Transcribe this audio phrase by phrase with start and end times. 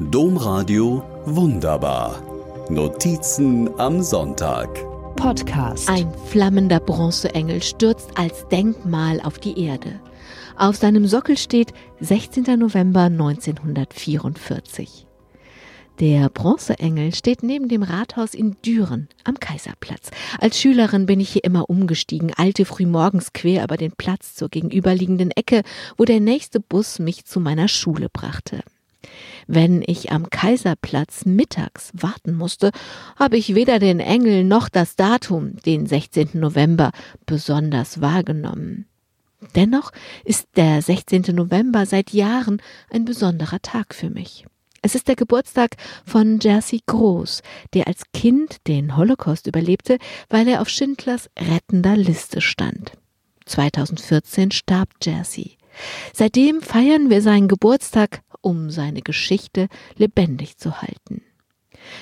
[0.00, 2.22] Domradio Wunderbar.
[2.70, 4.68] Notizen am Sonntag.
[5.16, 5.86] Podcast.
[5.88, 10.00] Ein flammender Bronzeengel stürzt als Denkmal auf die Erde.
[10.56, 12.58] Auf seinem Sockel steht 16.
[12.58, 15.06] November 1944.
[16.00, 20.10] Der Bronzeengel steht neben dem Rathaus in Düren am Kaiserplatz.
[20.40, 25.32] Als Schülerin bin ich hier immer umgestiegen, alte frühmorgens quer über den Platz zur gegenüberliegenden
[25.32, 25.60] Ecke,
[25.98, 28.62] wo der nächste Bus mich zu meiner Schule brachte.
[29.46, 32.70] Wenn ich am Kaiserplatz mittags warten musste,
[33.16, 36.30] habe ich weder den Engel noch das Datum, den 16.
[36.34, 36.92] November,
[37.26, 38.86] besonders wahrgenommen.
[39.54, 39.90] Dennoch
[40.24, 41.34] ist der 16.
[41.34, 44.46] November seit Jahren ein besonderer Tag für mich.
[44.82, 49.98] Es ist der Geburtstag von Jerzy Groß, der als Kind den Holocaust überlebte,
[50.28, 52.92] weil er auf Schindlers rettender Liste stand.
[53.46, 55.56] 2014 starb Jerzy.
[56.12, 61.22] Seitdem feiern wir seinen Geburtstag, um seine Geschichte lebendig zu halten.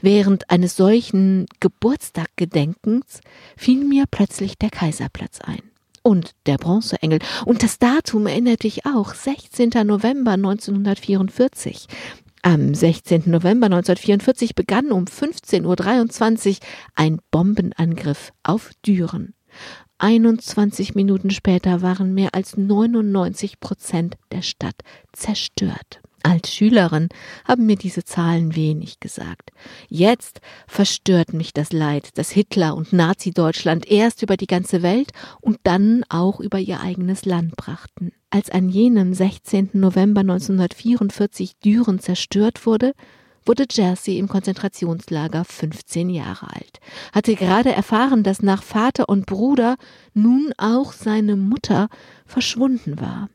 [0.00, 3.20] Während eines solchen Geburtstaggedenkens
[3.56, 5.62] fiel mir plötzlich der Kaiserplatz ein
[6.02, 7.18] und der Bronzeengel.
[7.44, 9.70] Und das Datum erinnerte ich auch, 16.
[9.84, 11.86] November 1944.
[12.42, 13.22] Am 16.
[13.26, 16.56] November 1944 begann um 15.23 Uhr
[16.94, 19.32] ein Bombenangriff auf Düren.
[19.96, 24.76] 21 Minuten später waren mehr als 99 Prozent der Stadt
[25.14, 26.02] zerstört.
[26.26, 27.10] Als Schülerin
[27.46, 29.50] haben mir diese Zahlen wenig gesagt.
[29.90, 35.10] Jetzt verstört mich das Leid, das Hitler und Nazi-Deutschland erst über die ganze Welt
[35.42, 38.10] und dann auch über ihr eigenes Land brachten.
[38.30, 39.72] Als an jenem 16.
[39.74, 42.94] November 1944 Düren zerstört wurde,
[43.44, 46.80] wurde Jersey im Konzentrationslager 15 Jahre alt,
[47.12, 49.76] hatte gerade erfahren, dass nach Vater und Bruder
[50.14, 51.88] nun auch seine Mutter
[52.24, 53.28] verschwunden war.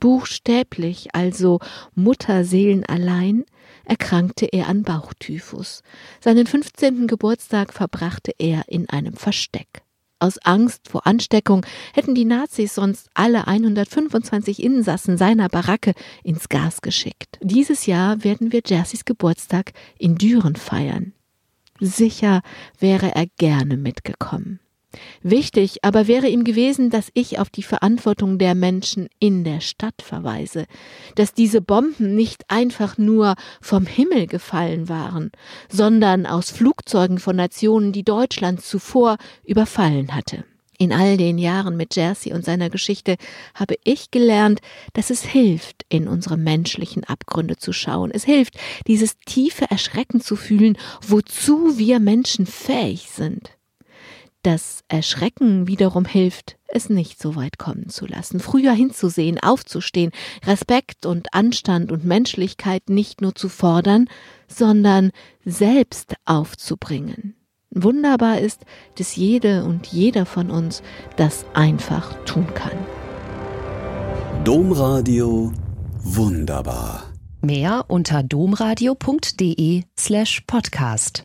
[0.00, 1.60] Buchstäblich, also
[1.94, 3.44] Mutterseelen allein,
[3.84, 5.82] erkrankte er an Bauchtyphus.
[6.20, 7.06] Seinen 15.
[7.06, 9.82] Geburtstag verbrachte er in einem Versteck.
[10.18, 16.82] Aus Angst vor Ansteckung hätten die Nazis sonst alle 125 Insassen seiner Baracke ins Gas
[16.82, 17.38] geschickt.
[17.42, 21.14] Dieses Jahr werden wir Jerseys Geburtstag in Düren feiern.
[21.80, 22.42] Sicher
[22.78, 24.60] wäre er gerne mitgekommen.
[25.22, 30.02] Wichtig aber wäre ihm gewesen, dass ich auf die Verantwortung der Menschen in der Stadt
[30.02, 30.66] verweise,
[31.14, 35.30] dass diese Bomben nicht einfach nur vom Himmel gefallen waren,
[35.68, 40.44] sondern aus Flugzeugen von Nationen, die Deutschland zuvor überfallen hatte.
[40.80, 43.16] In all den Jahren mit Jersey und seiner Geschichte
[43.54, 44.60] habe ich gelernt,
[44.94, 48.10] dass es hilft, in unsere menschlichen Abgründe zu schauen.
[48.10, 48.54] Es hilft,
[48.86, 53.50] dieses tiefe Erschrecken zu fühlen, wozu wir Menschen fähig sind.
[54.42, 60.12] Das Erschrecken wiederum hilft, es nicht so weit kommen zu lassen, früher hinzusehen, aufzustehen,
[60.46, 64.08] Respekt und Anstand und Menschlichkeit nicht nur zu fordern,
[64.48, 65.10] sondern
[65.44, 67.34] selbst aufzubringen.
[67.70, 68.64] Wunderbar ist,
[68.96, 70.82] dass jede und jeder von uns
[71.16, 72.72] das einfach tun kann.
[74.44, 75.52] Domradio
[76.02, 77.04] Wunderbar.
[77.42, 81.24] Mehr unter domradio.de slash podcast.